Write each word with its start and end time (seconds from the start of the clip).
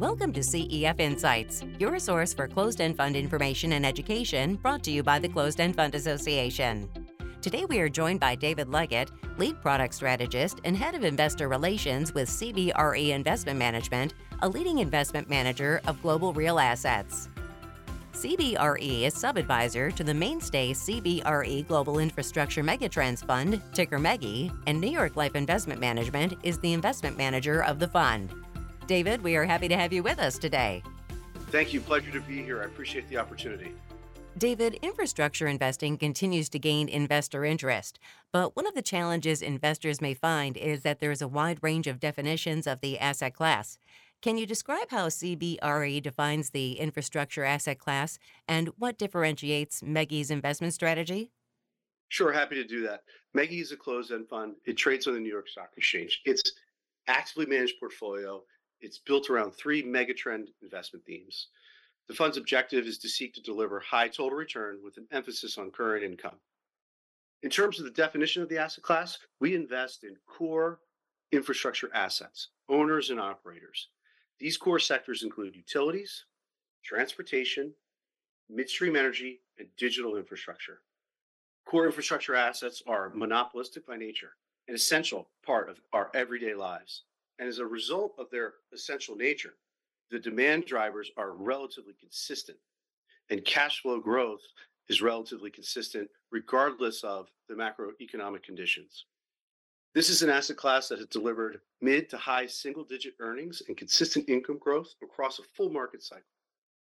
Welcome 0.00 0.32
to 0.32 0.40
CEF 0.40 0.98
Insights, 0.98 1.62
your 1.78 1.98
source 1.98 2.32
for 2.32 2.48
closed 2.48 2.80
end 2.80 2.96
fund 2.96 3.16
information 3.16 3.74
and 3.74 3.84
education 3.84 4.54
brought 4.54 4.82
to 4.84 4.90
you 4.90 5.02
by 5.02 5.18
the 5.18 5.28
Closed 5.28 5.60
End 5.60 5.76
Fund 5.76 5.94
Association. 5.94 6.88
Today 7.42 7.66
we 7.66 7.80
are 7.80 7.88
joined 7.90 8.18
by 8.18 8.34
David 8.34 8.68
Leggette, 8.68 9.10
lead 9.36 9.60
product 9.60 9.92
strategist 9.92 10.58
and 10.64 10.74
head 10.74 10.94
of 10.94 11.04
investor 11.04 11.48
relations 11.48 12.14
with 12.14 12.30
CBRE 12.30 13.10
Investment 13.10 13.58
Management, 13.58 14.14
a 14.40 14.48
leading 14.48 14.78
investment 14.78 15.28
manager 15.28 15.82
of 15.86 16.00
global 16.00 16.32
real 16.32 16.58
assets. 16.58 17.28
CBRE 18.14 19.02
is 19.02 19.12
sub-advisor 19.12 19.90
to 19.90 20.02
the 20.02 20.14
mainstay 20.14 20.72
CBRE 20.72 21.68
Global 21.68 21.98
Infrastructure 21.98 22.64
Megatrends 22.64 23.22
Fund, 23.22 23.60
ticker 23.74 23.98
MEGI, 23.98 24.50
and 24.66 24.80
New 24.80 24.90
York 24.90 25.16
Life 25.16 25.36
Investment 25.36 25.78
Management 25.78 26.38
is 26.42 26.58
the 26.60 26.72
investment 26.72 27.18
manager 27.18 27.62
of 27.62 27.78
the 27.78 27.88
fund. 27.88 28.32
David, 28.90 29.22
we 29.22 29.36
are 29.36 29.44
happy 29.44 29.68
to 29.68 29.76
have 29.76 29.92
you 29.92 30.02
with 30.02 30.18
us 30.18 30.36
today. 30.36 30.82
Thank 31.52 31.72
you. 31.72 31.80
Pleasure 31.80 32.10
to 32.10 32.20
be 32.22 32.42
here. 32.42 32.60
I 32.60 32.64
appreciate 32.64 33.08
the 33.08 33.18
opportunity. 33.18 33.72
David, 34.36 34.80
infrastructure 34.82 35.46
investing 35.46 35.96
continues 35.96 36.48
to 36.48 36.58
gain 36.58 36.88
investor 36.88 37.44
interest, 37.44 38.00
but 38.32 38.56
one 38.56 38.66
of 38.66 38.74
the 38.74 38.82
challenges 38.82 39.42
investors 39.42 40.00
may 40.00 40.12
find 40.12 40.56
is 40.56 40.82
that 40.82 40.98
there 40.98 41.12
is 41.12 41.22
a 41.22 41.28
wide 41.28 41.60
range 41.62 41.86
of 41.86 42.00
definitions 42.00 42.66
of 42.66 42.80
the 42.80 42.98
asset 42.98 43.32
class. 43.32 43.78
Can 44.22 44.36
you 44.36 44.44
describe 44.44 44.90
how 44.90 45.06
CBRE 45.06 46.02
defines 46.02 46.50
the 46.50 46.72
infrastructure 46.72 47.44
asset 47.44 47.78
class 47.78 48.18
and 48.48 48.70
what 48.76 48.98
differentiates 48.98 49.82
MEGI's 49.82 50.32
investment 50.32 50.74
strategy? 50.74 51.30
Sure, 52.08 52.32
happy 52.32 52.56
to 52.56 52.64
do 52.64 52.82
that. 52.88 53.04
MEGI 53.36 53.60
is 53.60 53.70
a 53.70 53.76
closed-end 53.76 54.28
fund. 54.28 54.56
It 54.64 54.76
trades 54.76 55.06
on 55.06 55.14
the 55.14 55.20
New 55.20 55.30
York 55.30 55.48
Stock 55.48 55.70
Exchange. 55.76 56.22
It's 56.24 56.42
actively 57.06 57.46
managed 57.46 57.78
portfolio 57.78 58.42
it's 58.80 58.98
built 58.98 59.30
around 59.30 59.52
three 59.52 59.82
megatrend 59.82 60.48
investment 60.62 61.04
themes. 61.04 61.48
The 62.08 62.14
fund's 62.14 62.36
objective 62.36 62.86
is 62.86 62.98
to 62.98 63.08
seek 63.08 63.34
to 63.34 63.42
deliver 63.42 63.78
high 63.80 64.08
total 64.08 64.36
return 64.36 64.78
with 64.82 64.96
an 64.96 65.06
emphasis 65.12 65.58
on 65.58 65.70
current 65.70 66.04
income. 66.04 66.36
In 67.42 67.50
terms 67.50 67.78
of 67.78 67.84
the 67.84 67.90
definition 67.92 68.42
of 68.42 68.48
the 68.48 68.58
asset 68.58 68.82
class, 68.82 69.18
we 69.40 69.54
invest 69.54 70.04
in 70.04 70.16
core 70.26 70.80
infrastructure 71.32 71.90
assets, 71.94 72.48
owners 72.68 73.10
and 73.10 73.20
operators. 73.20 73.88
These 74.38 74.56
core 74.56 74.78
sectors 74.78 75.22
include 75.22 75.54
utilities, 75.54 76.24
transportation, 76.84 77.72
midstream 78.48 78.96
energy, 78.96 79.40
and 79.58 79.68
digital 79.76 80.16
infrastructure. 80.16 80.80
Core 81.66 81.86
infrastructure 81.86 82.34
assets 82.34 82.82
are 82.86 83.12
monopolistic 83.14 83.86
by 83.86 83.96
nature, 83.96 84.32
an 84.66 84.74
essential 84.74 85.28
part 85.44 85.70
of 85.70 85.80
our 85.92 86.10
everyday 86.14 86.54
lives. 86.54 87.04
And 87.40 87.48
as 87.48 87.58
a 87.58 87.64
result 87.64 88.14
of 88.18 88.30
their 88.30 88.52
essential 88.70 89.16
nature, 89.16 89.54
the 90.10 90.18
demand 90.18 90.66
drivers 90.66 91.10
are 91.16 91.32
relatively 91.32 91.94
consistent, 91.98 92.58
and 93.30 93.42
cash 93.46 93.80
flow 93.80 93.98
growth 93.98 94.42
is 94.90 95.00
relatively 95.00 95.50
consistent 95.50 96.10
regardless 96.30 97.02
of 97.02 97.28
the 97.48 97.54
macroeconomic 97.54 98.42
conditions. 98.42 99.06
This 99.94 100.10
is 100.10 100.22
an 100.22 100.28
asset 100.28 100.58
class 100.58 100.88
that 100.88 100.98
has 100.98 101.06
delivered 101.06 101.62
mid 101.80 102.10
to 102.10 102.18
high 102.18 102.46
single 102.46 102.84
digit 102.84 103.14
earnings 103.20 103.62
and 103.66 103.76
consistent 103.76 104.28
income 104.28 104.58
growth 104.58 104.94
across 105.02 105.38
a 105.38 105.42
full 105.56 105.70
market 105.70 106.02
cycle. 106.02 106.24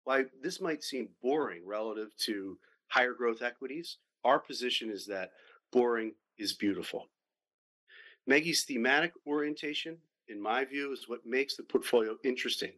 While 0.05 0.25
this 0.43 0.63
might 0.63 0.83
seem 0.83 1.11
boring 1.23 1.67
relative 1.67 2.17
to 2.25 2.59
higher 2.87 3.13
growth 3.13 3.43
equities, 3.43 3.99
our 4.25 4.39
position 4.39 4.91
is 4.91 5.05
that 5.07 5.33
boring 5.73 6.15
is 6.39 6.55
beautiful. 6.55 7.11
MEGI's 8.27 8.65
thematic 8.65 9.13
orientation 9.27 9.99
in 10.29 10.41
my 10.41 10.65
view, 10.65 10.93
is 10.93 11.09
what 11.09 11.27
makes 11.27 11.57
the 11.57 11.63
portfolio 11.63 12.17
interesting 12.25 12.73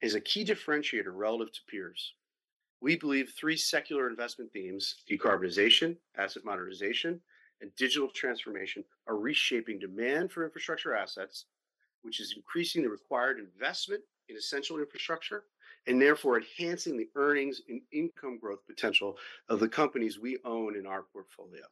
is 0.00 0.14
a 0.14 0.20
key 0.20 0.44
differentiator 0.44 1.12
relative 1.12 1.52
to 1.52 1.60
peers. 1.68 2.14
We 2.80 2.96
believe 2.96 3.32
three 3.36 3.56
secular 3.56 4.08
investment 4.08 4.52
themes 4.52 5.02
decarbonization, 5.10 5.96
asset 6.16 6.44
modernization, 6.44 7.20
and 7.60 7.74
digital 7.76 8.08
transformation 8.08 8.84
are 9.08 9.16
reshaping 9.16 9.80
demand 9.80 10.30
for 10.30 10.44
infrastructure 10.44 10.94
assets, 10.94 11.46
which 12.02 12.20
is 12.20 12.34
increasing 12.36 12.82
the 12.82 12.88
required 12.88 13.40
investment 13.40 14.02
in 14.28 14.36
essential 14.36 14.78
infrastructure 14.78 15.44
and 15.88 16.00
therefore 16.00 16.38
enhancing 16.38 16.96
the 16.96 17.08
earnings 17.16 17.62
and 17.68 17.80
income 17.92 18.38
growth 18.38 18.64
potential 18.66 19.16
of 19.48 19.58
the 19.58 19.68
companies 19.68 20.18
we 20.18 20.38
own 20.44 20.76
in 20.76 20.86
our 20.86 21.02
portfolio. 21.12 21.64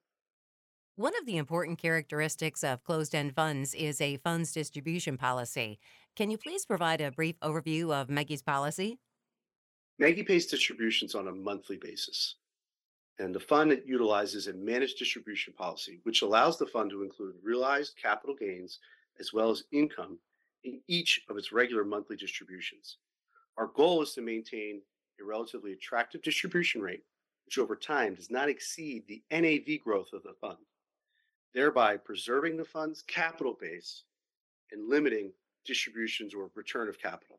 One 0.98 1.14
of 1.18 1.26
the 1.26 1.36
important 1.36 1.78
characteristics 1.78 2.64
of 2.64 2.82
closed 2.82 3.14
end 3.14 3.34
funds 3.34 3.74
is 3.74 4.00
a 4.00 4.16
funds 4.16 4.50
distribution 4.50 5.18
policy. 5.18 5.78
Can 6.14 6.30
you 6.30 6.38
please 6.38 6.64
provide 6.64 7.02
a 7.02 7.10
brief 7.10 7.38
overview 7.40 7.92
of 7.92 8.08
MEGI's 8.08 8.40
policy? 8.40 8.98
MEGI 10.00 10.26
pays 10.26 10.46
distributions 10.46 11.14
on 11.14 11.28
a 11.28 11.32
monthly 11.32 11.76
basis. 11.76 12.36
And 13.18 13.34
the 13.34 13.40
fund 13.40 13.78
utilizes 13.84 14.46
a 14.46 14.54
managed 14.54 14.98
distribution 14.98 15.52
policy, 15.52 16.00
which 16.04 16.22
allows 16.22 16.56
the 16.56 16.64
fund 16.64 16.88
to 16.92 17.02
include 17.02 17.34
realized 17.42 17.98
capital 18.00 18.34
gains 18.34 18.78
as 19.20 19.34
well 19.34 19.50
as 19.50 19.64
income 19.72 20.18
in 20.64 20.80
each 20.88 21.20
of 21.28 21.36
its 21.36 21.52
regular 21.52 21.84
monthly 21.84 22.16
distributions. 22.16 22.96
Our 23.58 23.66
goal 23.66 24.00
is 24.00 24.14
to 24.14 24.22
maintain 24.22 24.80
a 25.20 25.24
relatively 25.24 25.74
attractive 25.74 26.22
distribution 26.22 26.80
rate, 26.80 27.04
which 27.44 27.58
over 27.58 27.76
time 27.76 28.14
does 28.14 28.30
not 28.30 28.48
exceed 28.48 29.06
the 29.06 29.22
NAV 29.30 29.84
growth 29.84 30.14
of 30.14 30.22
the 30.22 30.32
fund 30.40 30.56
thereby 31.56 31.96
preserving 31.96 32.54
the 32.58 32.64
fund's 32.64 33.00
capital 33.00 33.56
base 33.58 34.02
and 34.72 34.90
limiting 34.90 35.32
distributions 35.64 36.34
or 36.34 36.50
return 36.54 36.86
of 36.86 37.00
capital. 37.00 37.38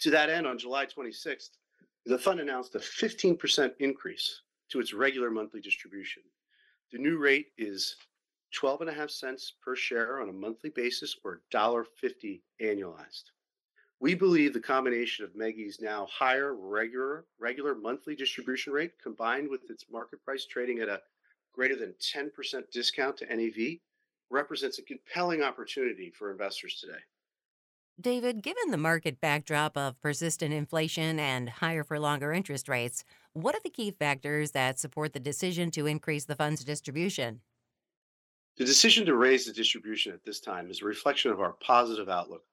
To 0.00 0.10
that 0.10 0.28
end, 0.28 0.46
on 0.46 0.58
July 0.58 0.84
26th, 0.84 1.48
the 2.04 2.18
fund 2.18 2.40
announced 2.40 2.74
a 2.74 2.78
15% 2.78 3.72
increase 3.78 4.42
to 4.68 4.80
its 4.80 4.92
regular 4.92 5.30
monthly 5.30 5.62
distribution. 5.62 6.22
The 6.92 6.98
new 6.98 7.16
rate 7.16 7.46
is 7.56 7.96
12.5 8.60 9.10
cents 9.10 9.54
per 9.64 9.74
share 9.74 10.20
on 10.20 10.28
a 10.28 10.32
monthly 10.32 10.68
basis 10.68 11.16
or 11.24 11.40
$1.50 11.54 12.42
annualized. 12.60 13.30
We 13.98 14.14
believe 14.14 14.52
the 14.52 14.60
combination 14.60 15.24
of 15.24 15.34
MEGI's 15.34 15.80
now 15.80 16.06
higher 16.10 16.54
regular 16.54 17.24
regular 17.40 17.74
monthly 17.74 18.14
distribution 18.14 18.74
rate 18.74 18.92
combined 19.02 19.48
with 19.48 19.70
its 19.70 19.86
market 19.90 20.22
price 20.22 20.44
trading 20.44 20.80
at 20.80 20.88
a 20.88 21.00
greater 21.52 21.76
than 21.76 21.94
10% 22.00 22.30
discount 22.70 23.16
to 23.18 23.26
NAV 23.26 23.78
represents 24.30 24.78
a 24.78 24.82
compelling 24.82 25.42
opportunity 25.42 26.10
for 26.10 26.30
investors 26.30 26.78
today. 26.80 26.98
David, 28.00 28.42
given 28.42 28.70
the 28.70 28.78
market 28.78 29.20
backdrop 29.20 29.76
of 29.76 30.00
persistent 30.00 30.54
inflation 30.54 31.20
and 31.20 31.48
higher 31.48 31.84
for 31.84 32.00
longer 32.00 32.32
interest 32.32 32.68
rates, 32.68 33.04
what 33.34 33.54
are 33.54 33.60
the 33.62 33.70
key 33.70 33.90
factors 33.90 34.52
that 34.52 34.78
support 34.78 35.12
the 35.12 35.20
decision 35.20 35.70
to 35.72 35.86
increase 35.86 36.24
the 36.24 36.34
fund's 36.34 36.64
distribution? 36.64 37.42
The 38.56 38.64
decision 38.64 39.06
to 39.06 39.14
raise 39.14 39.46
the 39.46 39.52
distribution 39.52 40.12
at 40.12 40.24
this 40.24 40.40
time 40.40 40.70
is 40.70 40.82
a 40.82 40.86
reflection 40.86 41.30
of 41.30 41.40
our 41.40 41.52
positive 41.52 42.08
outlook 42.08 42.44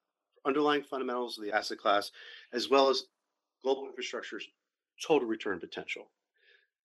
underlying 0.46 0.84
fundamentals 0.84 1.38
of 1.38 1.44
the 1.44 1.52
asset 1.52 1.78
class, 1.78 2.12
as 2.54 2.70
well 2.70 2.90
as 2.90 3.04
global 3.62 3.88
infrastructure's 3.88 4.48
total 5.06 5.28
return 5.28 5.60
potential. 5.60 6.10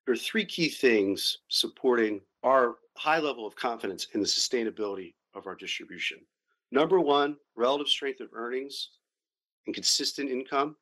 There 0.05 0.13
are 0.13 0.19
three 0.19 0.45
key 0.45 0.69
things 0.69 1.39
supporting 1.49 2.21
our 2.43 2.77
high 2.97 3.21
level 3.21 3.47
of 3.47 3.57
confidence 3.57 4.09
in 4.13 4.21
the 4.21 4.27
sustainability 4.27 5.15
of 5.35 5.47
our 5.47 5.55
distribution. 5.55 6.19
Number 6.71 7.01
one, 7.01 7.37
relative 7.57 7.89
strength 7.89 8.21
of 8.21 8.29
earnings 8.35 8.91
and 9.67 9.75
consistent 9.75 10.31
income. 10.31 10.77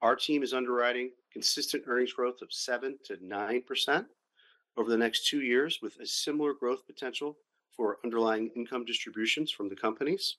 Our 0.00 0.14
team 0.14 0.42
is 0.42 0.54
underwriting 0.54 1.10
consistent 1.32 1.84
earnings 1.86 2.12
growth 2.12 2.40
of 2.42 2.52
7 2.52 2.98
to 3.04 3.16
9% 3.16 4.06
over 4.76 4.90
the 4.90 4.96
next 4.96 5.26
two 5.26 5.42
years, 5.42 5.80
with 5.82 5.98
a 6.00 6.06
similar 6.06 6.54
growth 6.54 6.86
potential 6.86 7.36
for 7.76 7.98
underlying 8.04 8.50
income 8.54 8.84
distributions 8.84 9.50
from 9.50 9.68
the 9.68 9.76
companies. 9.76 10.36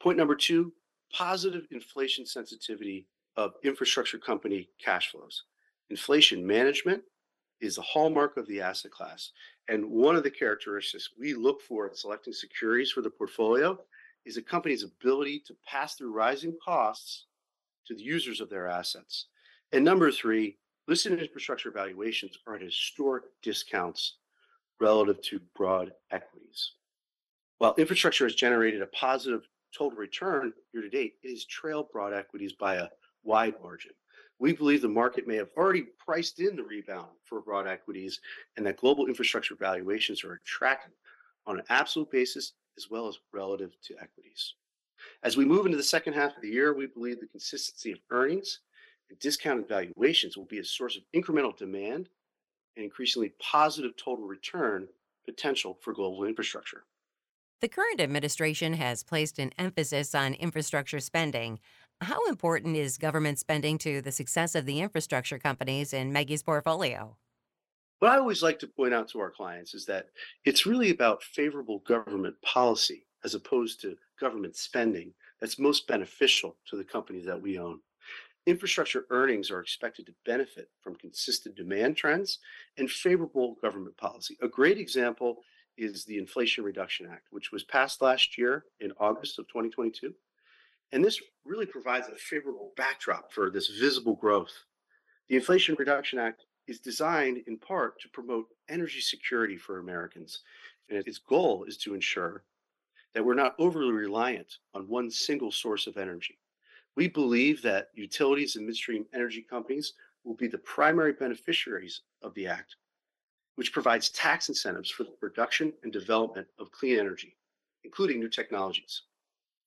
Point 0.00 0.18
number 0.18 0.34
two 0.34 0.72
positive 1.12 1.66
inflation 1.70 2.26
sensitivity 2.26 3.06
of 3.36 3.54
infrastructure 3.62 4.18
company 4.18 4.68
cash 4.84 5.10
flows. 5.10 5.44
Inflation 5.90 6.46
management 6.46 7.02
is 7.60 7.78
a 7.78 7.82
hallmark 7.82 8.36
of 8.36 8.46
the 8.46 8.60
asset 8.60 8.90
class. 8.90 9.30
And 9.68 9.90
one 9.90 10.16
of 10.16 10.22
the 10.22 10.30
characteristics 10.30 11.10
we 11.18 11.34
look 11.34 11.62
for 11.62 11.88
in 11.88 11.94
selecting 11.94 12.32
securities 12.32 12.90
for 12.90 13.00
the 13.00 13.10
portfolio 13.10 13.78
is 14.24 14.36
a 14.36 14.42
company's 14.42 14.82
ability 14.82 15.42
to 15.46 15.56
pass 15.66 15.94
through 15.94 16.12
rising 16.12 16.56
costs 16.64 17.26
to 17.86 17.94
the 17.94 18.02
users 18.02 18.40
of 18.40 18.50
their 18.50 18.68
assets. 18.68 19.26
And 19.72 19.84
number 19.84 20.10
three, 20.10 20.58
listed 20.88 21.20
infrastructure 21.20 21.70
valuations 21.70 22.38
are 22.46 22.56
at 22.56 22.62
historic 22.62 23.24
discounts 23.42 24.16
relative 24.80 25.20
to 25.22 25.40
broad 25.54 25.92
equities. 26.10 26.72
While 27.58 27.74
infrastructure 27.76 28.24
has 28.24 28.34
generated 28.34 28.82
a 28.82 28.86
positive 28.88 29.48
total 29.76 29.98
return 29.98 30.52
year 30.72 30.82
to 30.82 30.88
date, 30.88 31.14
it 31.22 31.30
has 31.30 31.44
trailed 31.44 31.90
broad 31.92 32.12
equities 32.12 32.52
by 32.52 32.76
a 32.76 32.88
wide 33.22 33.54
margin. 33.62 33.92
We 34.38 34.52
believe 34.52 34.82
the 34.82 34.88
market 34.88 35.26
may 35.26 35.36
have 35.36 35.50
already 35.56 35.82
priced 35.82 36.40
in 36.40 36.56
the 36.56 36.62
rebound 36.62 37.10
for 37.24 37.40
broad 37.40 37.66
equities 37.66 38.20
and 38.56 38.66
that 38.66 38.76
global 38.76 39.06
infrastructure 39.06 39.54
valuations 39.54 40.24
are 40.24 40.34
attractive 40.34 40.92
on 41.46 41.58
an 41.58 41.64
absolute 41.68 42.10
basis 42.10 42.52
as 42.76 42.90
well 42.90 43.06
as 43.06 43.18
relative 43.32 43.72
to 43.84 43.94
equities. 44.00 44.54
As 45.22 45.36
we 45.36 45.44
move 45.44 45.66
into 45.66 45.76
the 45.76 45.82
second 45.82 46.14
half 46.14 46.36
of 46.36 46.42
the 46.42 46.48
year, 46.48 46.74
we 46.74 46.86
believe 46.86 47.20
the 47.20 47.26
consistency 47.26 47.92
of 47.92 47.98
earnings 48.10 48.60
and 49.10 49.18
discounted 49.18 49.68
valuations 49.68 50.36
will 50.36 50.46
be 50.46 50.58
a 50.58 50.64
source 50.64 50.96
of 50.96 51.02
incremental 51.14 51.56
demand 51.56 52.08
and 52.76 52.84
increasingly 52.84 53.32
positive 53.40 53.92
total 53.96 54.26
return 54.26 54.88
potential 55.24 55.78
for 55.80 55.92
global 55.92 56.24
infrastructure. 56.24 56.84
The 57.60 57.68
current 57.68 58.00
administration 58.00 58.74
has 58.74 59.02
placed 59.02 59.38
an 59.38 59.52
emphasis 59.56 60.14
on 60.14 60.34
infrastructure 60.34 61.00
spending. 61.00 61.60
How 62.00 62.26
important 62.28 62.76
is 62.76 62.98
government 62.98 63.38
spending 63.38 63.78
to 63.78 64.02
the 64.02 64.12
success 64.12 64.54
of 64.54 64.66
the 64.66 64.80
infrastructure 64.80 65.38
companies 65.38 65.92
in 65.92 66.12
MEGI's 66.12 66.42
portfolio? 66.42 67.16
What 68.00 68.12
I 68.12 68.18
always 68.18 68.42
like 68.42 68.58
to 68.58 68.66
point 68.66 68.92
out 68.92 69.08
to 69.08 69.20
our 69.20 69.30
clients 69.30 69.72
is 69.74 69.86
that 69.86 70.08
it's 70.44 70.66
really 70.66 70.90
about 70.90 71.22
favorable 71.22 71.78
government 71.86 72.36
policy 72.42 73.06
as 73.24 73.34
opposed 73.34 73.80
to 73.80 73.96
government 74.20 74.56
spending 74.56 75.14
that's 75.40 75.58
most 75.58 75.86
beneficial 75.86 76.56
to 76.66 76.76
the 76.76 76.84
companies 76.84 77.24
that 77.24 77.40
we 77.40 77.58
own. 77.58 77.80
Infrastructure 78.46 79.06
earnings 79.08 79.50
are 79.50 79.60
expected 79.60 80.04
to 80.06 80.14
benefit 80.26 80.68
from 80.82 80.96
consistent 80.96 81.54
demand 81.56 81.96
trends 81.96 82.40
and 82.76 82.90
favorable 82.90 83.56
government 83.62 83.96
policy. 83.96 84.36
A 84.42 84.48
great 84.48 84.76
example 84.76 85.38
is 85.78 86.04
the 86.04 86.18
Inflation 86.18 86.62
Reduction 86.64 87.08
Act, 87.10 87.28
which 87.30 87.50
was 87.50 87.64
passed 87.64 88.02
last 88.02 88.36
year 88.36 88.66
in 88.80 88.92
August 89.00 89.38
of 89.38 89.48
2022. 89.48 90.12
And 90.94 91.04
this 91.04 91.20
really 91.44 91.66
provides 91.66 92.06
a 92.06 92.14
favorable 92.14 92.72
backdrop 92.76 93.32
for 93.32 93.50
this 93.50 93.66
visible 93.66 94.14
growth. 94.14 94.52
The 95.28 95.34
Inflation 95.34 95.74
Reduction 95.76 96.20
Act 96.20 96.44
is 96.68 96.78
designed 96.78 97.42
in 97.48 97.58
part 97.58 98.00
to 98.00 98.08
promote 98.10 98.46
energy 98.68 99.00
security 99.00 99.56
for 99.56 99.80
Americans. 99.80 100.42
And 100.88 101.04
its 101.04 101.18
goal 101.18 101.64
is 101.64 101.76
to 101.78 101.94
ensure 101.94 102.44
that 103.12 103.24
we're 103.24 103.34
not 103.34 103.56
overly 103.58 103.92
reliant 103.92 104.58
on 104.72 104.86
one 104.86 105.10
single 105.10 105.50
source 105.50 105.88
of 105.88 105.96
energy. 105.96 106.38
We 106.94 107.08
believe 107.08 107.60
that 107.62 107.88
utilities 107.94 108.54
and 108.54 108.64
midstream 108.64 109.04
energy 109.12 109.42
companies 109.42 109.94
will 110.22 110.34
be 110.34 110.46
the 110.46 110.58
primary 110.58 111.12
beneficiaries 111.12 112.02
of 112.22 112.34
the 112.34 112.46
Act, 112.46 112.76
which 113.56 113.72
provides 113.72 114.10
tax 114.10 114.48
incentives 114.48 114.90
for 114.90 115.02
the 115.02 115.10
production 115.10 115.72
and 115.82 115.92
development 115.92 116.46
of 116.60 116.70
clean 116.70 117.00
energy, 117.00 117.34
including 117.82 118.20
new 118.20 118.28
technologies. 118.28 119.02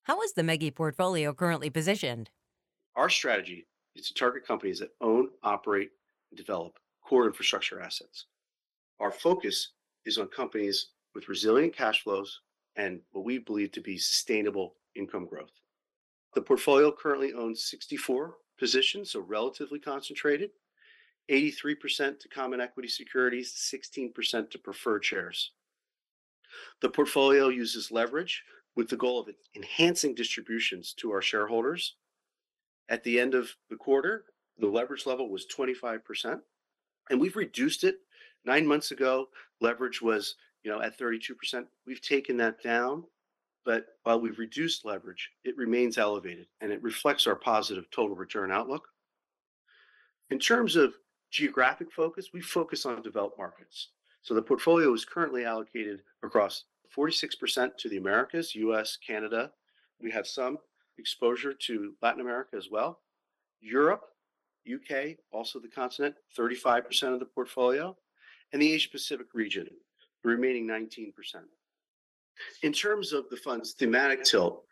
How 0.07 0.21
is 0.21 0.31
the 0.31 0.41
MEGI 0.41 0.73
portfolio 0.73 1.33
currently 1.33 1.69
positioned? 1.69 2.29
Our 2.95 3.09
strategy 3.09 3.67
is 3.93 4.07
to 4.07 4.13
target 4.13 4.47
companies 4.47 4.79
that 4.79 4.95
own, 5.01 5.31
operate, 5.43 5.91
and 6.31 6.37
develop 6.37 6.79
core 7.01 7.27
infrastructure 7.27 7.81
assets. 7.81 8.27
Our 9.01 9.11
focus 9.11 9.73
is 10.05 10.17
on 10.17 10.29
companies 10.29 10.91
with 11.13 11.27
resilient 11.27 11.75
cash 11.75 12.03
flows 12.03 12.39
and 12.77 13.01
what 13.11 13.25
we 13.25 13.37
believe 13.37 13.73
to 13.73 13.81
be 13.81 13.97
sustainable 13.97 14.75
income 14.95 15.25
growth. 15.25 15.51
The 16.35 16.41
portfolio 16.41 16.89
currently 16.89 17.33
owns 17.33 17.65
64 17.65 18.37
positions, 18.57 19.11
so 19.11 19.19
relatively 19.19 19.77
concentrated, 19.77 20.51
83% 21.29 22.17
to 22.17 22.29
common 22.29 22.61
equity 22.61 22.87
securities, 22.87 23.53
16% 23.53 24.51
to 24.51 24.57
preferred 24.57 25.03
shares. 25.03 25.51
The 26.81 26.87
portfolio 26.87 27.49
uses 27.49 27.91
leverage 27.91 28.45
with 28.77 28.87
the 28.87 28.95
goal 28.95 29.19
of 29.19 29.27
enhancing 29.55 30.13
distributions 30.15 30.93
to 30.93 31.11
our 31.11 31.21
shareholders. 31.21 31.95
At 32.87 33.03
the 33.03 33.19
end 33.19 33.33
of 33.33 33.49
the 33.69 33.75
quarter, 33.75 34.25
the 34.59 34.67
leverage 34.67 35.05
level 35.05 35.29
was 35.29 35.47
25%, 35.53 36.39
and 37.09 37.19
we've 37.19 37.35
reduced 37.35 37.83
it. 37.83 37.97
Nine 38.45 38.65
months 38.65 38.91
ago, 38.91 39.27
leverage 39.59 40.01
was 40.01 40.35
you 40.63 40.71
know, 40.71 40.81
at 40.81 40.97
32%. 40.97 41.65
We've 41.85 42.01
taken 42.01 42.37
that 42.37 42.61
down, 42.61 43.03
but 43.65 43.85
while 44.03 44.21
we've 44.21 44.39
reduced 44.39 44.85
leverage, 44.85 45.31
it 45.43 45.57
remains 45.57 45.97
elevated 45.97 46.47
and 46.61 46.71
it 46.71 46.81
reflects 46.83 47.25
our 47.25 47.35
positive 47.35 47.89
total 47.89 48.15
return 48.15 48.51
outlook. 48.51 48.87
In 50.29 50.39
terms 50.39 50.75
of 50.75 50.93
geographic 51.31 51.91
focus, 51.91 52.29
we 52.33 52.41
focus 52.41 52.85
on 52.85 53.01
developed 53.01 53.37
markets. 53.37 53.89
So 54.21 54.33
the 54.33 54.41
portfolio 54.41 54.93
is 54.93 55.05
currently 55.05 55.45
allocated 55.45 56.01
across 56.21 56.65
46% 56.95 57.77
to 57.77 57.89
the 57.89 57.97
Americas, 57.97 58.55
US, 58.55 58.97
Canada. 58.97 59.51
We 60.01 60.11
have 60.11 60.27
some 60.27 60.57
exposure 60.97 61.53
to 61.53 61.93
Latin 62.01 62.21
America 62.21 62.55
as 62.55 62.69
well. 62.69 62.99
Europe, 63.61 64.03
UK, 64.71 65.17
also 65.31 65.59
the 65.59 65.67
continent, 65.67 66.15
35% 66.37 67.13
of 67.13 67.19
the 67.19 67.25
portfolio, 67.25 67.95
and 68.53 68.61
the 68.61 68.71
Asia 68.71 68.89
Pacific 68.89 69.27
region, 69.33 69.67
the 70.23 70.29
remaining 70.29 70.67
19%. 70.67 71.13
In 72.63 72.71
terms 72.71 73.13
of 73.13 73.25
the 73.29 73.37
fund's 73.37 73.73
thematic 73.73 74.23
tilt, 74.23 74.63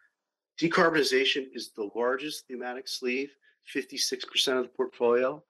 decarbonization 0.59 1.47
is 1.53 1.71
the 1.71 1.89
largest 1.95 2.47
thematic 2.47 2.87
sleeve, 2.87 3.31
56% 3.73 4.57
of 4.57 4.63
the 4.63 4.69
portfolio. 4.69 5.43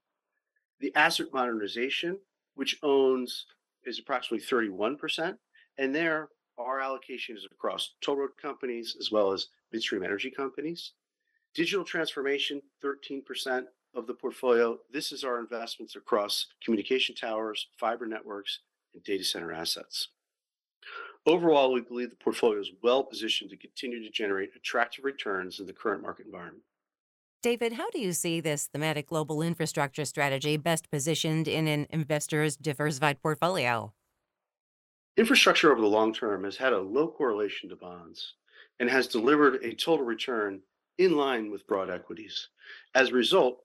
The 0.79 0.95
asset 0.95 1.27
modernization, 1.33 2.17
which 2.55 2.77
owns, 2.83 3.45
is 3.85 3.99
approximately 3.99 4.45
31%. 4.45 5.37
And 5.77 5.93
there, 5.93 6.29
our 6.57 6.79
allocation 6.79 7.35
is 7.35 7.45
across 7.45 7.95
toll 8.01 8.17
road 8.17 8.31
companies 8.41 8.95
as 8.99 9.11
well 9.11 9.31
as 9.31 9.47
midstream 9.71 10.03
energy 10.03 10.31
companies. 10.31 10.93
Digital 11.53 11.85
transformation, 11.85 12.61
13% 12.83 13.65
of 13.93 14.07
the 14.07 14.13
portfolio. 14.13 14.77
This 14.91 15.11
is 15.11 15.23
our 15.23 15.39
investments 15.39 15.95
across 15.95 16.47
communication 16.63 17.15
towers, 17.15 17.67
fiber 17.79 18.05
networks, 18.05 18.59
and 18.93 19.03
data 19.03 19.23
center 19.23 19.53
assets. 19.53 20.09
Overall, 21.25 21.73
we 21.73 21.81
believe 21.81 22.11
the 22.11 22.15
portfolio 22.17 22.59
is 22.59 22.71
well 22.83 23.03
positioned 23.03 23.49
to 23.49 23.57
continue 23.57 24.03
to 24.03 24.11
generate 24.11 24.51
attractive 24.55 25.05
returns 25.05 25.59
in 25.59 25.65
the 25.65 25.73
current 25.73 26.03
market 26.03 26.25
environment. 26.25 26.63
David, 27.41 27.73
how 27.73 27.89
do 27.91 27.99
you 27.99 28.11
see 28.11 28.41
this 28.41 28.67
thematic 28.67 29.07
global 29.07 29.41
infrastructure 29.41 30.05
strategy 30.05 30.57
best 30.57 30.89
positioned 30.89 31.47
in 31.47 31.67
an 31.67 31.87
investor's 31.89 32.55
diversified 32.55 33.21
portfolio? 33.21 33.93
Infrastructure 35.17 35.71
over 35.71 35.79
the 35.79 35.87
long 35.87 36.13
term 36.13 36.43
has 36.43 36.57
had 36.57 36.73
a 36.73 36.79
low 36.79 37.07
correlation 37.07 37.69
to 37.69 37.75
bonds 37.77 38.33
and 38.81 38.89
has 38.89 39.07
delivered 39.07 39.63
a 39.63 39.73
total 39.73 40.05
return 40.05 40.59
in 40.97 41.15
line 41.15 41.49
with 41.49 41.65
broad 41.67 41.89
equities. 41.89 42.49
As 42.95 43.09
a 43.09 43.13
result, 43.13 43.63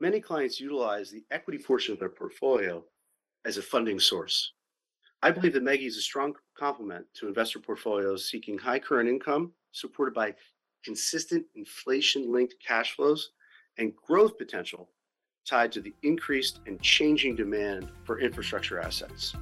many 0.00 0.18
clients 0.18 0.60
utilize 0.60 1.10
the 1.10 1.24
equity 1.30 1.58
portion 1.58 1.92
of 1.92 2.00
their 2.00 2.08
portfolio 2.08 2.82
as 3.44 3.58
a 3.58 3.62
funding 3.62 4.00
source. 4.00 4.52
I 5.22 5.30
believe 5.30 5.52
that 5.52 5.62
MEGI 5.62 5.86
is 5.86 5.98
a 5.98 6.02
strong 6.02 6.34
complement 6.56 7.04
to 7.14 7.28
investor 7.28 7.58
portfolios 7.58 8.30
seeking 8.30 8.56
high 8.56 8.78
current 8.78 9.10
income, 9.10 9.52
supported 9.72 10.14
by 10.14 10.34
consistent 10.82 11.44
inflation 11.54 12.32
linked 12.32 12.54
cash 12.66 12.96
flows 12.96 13.32
and 13.76 13.94
growth 13.94 14.38
potential 14.38 14.88
tied 15.46 15.70
to 15.72 15.82
the 15.82 15.94
increased 16.02 16.60
and 16.66 16.80
changing 16.80 17.36
demand 17.36 17.90
for 18.04 18.20
infrastructure 18.20 18.80
assets. 18.80 19.34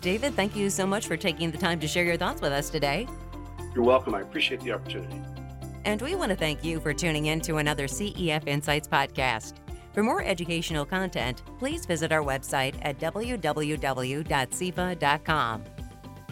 David, 0.00 0.34
thank 0.34 0.54
you 0.54 0.70
so 0.70 0.86
much 0.86 1.06
for 1.06 1.16
taking 1.16 1.50
the 1.50 1.58
time 1.58 1.80
to 1.80 1.88
share 1.88 2.04
your 2.04 2.16
thoughts 2.16 2.40
with 2.40 2.52
us 2.52 2.70
today. 2.70 3.08
You're 3.74 3.84
welcome. 3.84 4.14
I 4.14 4.20
appreciate 4.20 4.60
the 4.60 4.72
opportunity. 4.72 5.20
And 5.84 6.00
we 6.02 6.14
want 6.14 6.30
to 6.30 6.36
thank 6.36 6.62
you 6.64 6.80
for 6.80 6.94
tuning 6.94 7.26
in 7.26 7.40
to 7.42 7.56
another 7.56 7.86
CEF 7.86 8.46
Insights 8.46 8.86
podcast. 8.86 9.54
For 9.92 10.02
more 10.02 10.22
educational 10.22 10.84
content, 10.84 11.42
please 11.58 11.84
visit 11.86 12.12
our 12.12 12.22
website 12.22 12.76
at 12.82 12.98
www.cefa.com. 13.00 14.24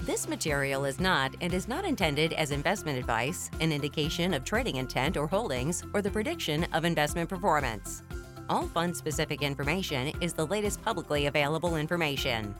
This 0.02 0.28
material 0.28 0.84
is 0.84 1.00
not 1.00 1.34
and 1.40 1.52
is 1.52 1.66
not 1.66 1.84
intended 1.84 2.32
as 2.34 2.52
investment 2.52 2.96
advice, 2.96 3.50
an 3.60 3.72
indication 3.72 4.34
of 4.34 4.44
trading 4.44 4.76
intent 4.76 5.16
or 5.16 5.26
holdings, 5.26 5.82
or 5.94 6.02
the 6.02 6.10
prediction 6.10 6.64
of 6.72 6.84
investment 6.84 7.28
performance. 7.28 8.04
All 8.48 8.68
fund 8.68 8.96
specific 8.96 9.42
information 9.42 10.12
is 10.20 10.32
the 10.32 10.46
latest 10.46 10.80
publicly 10.84 11.26
available 11.26 11.74
information. 11.74 12.54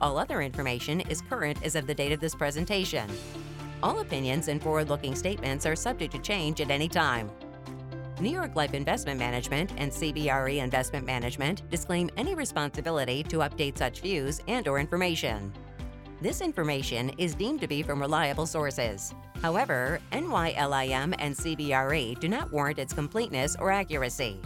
All 0.00 0.18
other 0.18 0.40
information 0.40 1.00
is 1.02 1.20
current 1.20 1.62
as 1.62 1.74
of 1.76 1.86
the 1.86 1.94
date 1.94 2.12
of 2.12 2.20
this 2.20 2.34
presentation. 2.34 3.08
All 3.82 4.00
opinions 4.00 4.48
and 4.48 4.62
forward 4.62 4.88
looking 4.88 5.14
statements 5.14 5.66
are 5.66 5.76
subject 5.76 6.12
to 6.14 6.18
change 6.20 6.60
at 6.60 6.70
any 6.70 6.88
time. 6.88 7.30
New 8.18 8.30
York 8.30 8.56
Life 8.56 8.74
Investment 8.74 9.18
Management 9.18 9.72
and 9.76 9.90
CBRE 9.90 10.62
Investment 10.62 11.06
Management 11.06 11.68
disclaim 11.70 12.10
any 12.16 12.34
responsibility 12.34 13.22
to 13.24 13.38
update 13.38 13.78
such 13.78 14.00
views 14.00 14.40
and 14.48 14.68
or 14.68 14.78
information. 14.78 15.52
This 16.20 16.42
information 16.42 17.10
is 17.16 17.34
deemed 17.34 17.62
to 17.62 17.68
be 17.68 17.82
from 17.82 18.00
reliable 18.00 18.44
sources. 18.46 19.14
However, 19.40 20.00
NYLIM 20.12 21.14
and 21.18 21.34
CBRE 21.34 22.20
do 22.20 22.28
not 22.28 22.52
warrant 22.52 22.78
its 22.78 22.92
completeness 22.92 23.56
or 23.58 23.70
accuracy. 23.70 24.38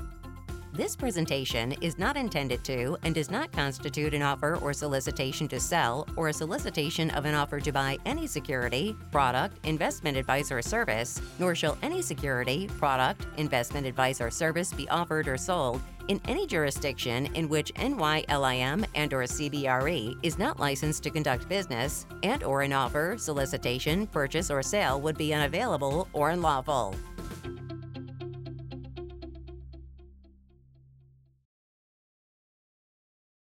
This 0.75 0.97
presentation 0.97 1.71
is 1.83 2.01
not 2.01 2.17
intended 2.17 2.65
to 2.65 2.97
and 3.05 3.15
does 3.15 3.31
not 3.31 3.53
constitute 3.53 4.13
an 4.13 4.23
offer 4.23 4.57
or 4.57 4.73
solicitation 4.73 5.47
to 5.47 5.61
sell 5.61 6.05
or 6.17 6.31
a 6.31 6.33
solicitation 6.33 7.11
of 7.11 7.27
an 7.27 7.35
offer 7.37 7.61
to 7.61 7.71
buy 7.71 7.97
any 8.05 8.27
security, 8.27 8.97
product, 9.13 9.65
investment 9.65 10.17
advice 10.17 10.51
or 10.51 10.63
service, 10.63 11.23
nor 11.39 11.55
shall 11.55 11.79
any 11.83 12.03
security, 12.03 12.67
product, 12.77 13.25
investment 13.37 13.87
advice 13.87 14.21
or 14.21 14.33
service 14.33 14.73
be 14.73 14.89
offered 14.89 15.29
or 15.29 15.37
sold 15.37 15.81
in 16.09 16.21
any 16.27 16.45
jurisdiction 16.45 17.27
in 17.37 17.49
which 17.49 17.73
NYLIM 17.75 18.85
and 18.97 19.15
or 19.15 19.23
CBRE 19.23 20.19
is 20.25 20.41
not 20.41 20.59
licensed 20.59 21.05
to 21.05 21.11
conduct 21.11 21.49
business 21.49 22.05
and 22.25 22.43
or 22.43 22.63
an 22.63 22.73
offer, 22.73 23.15
solicitation, 23.17 24.09
purchase 24.09 24.51
or 24.51 24.61
sale 24.61 25.01
would 25.01 25.17
be 25.17 25.33
unavailable 25.33 26.09
or 26.13 26.31
unlawful. 26.31 26.97